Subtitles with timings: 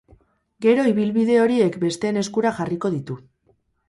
[0.65, 3.19] Gero ibilbide horiek besteen eskura jarriko ditu.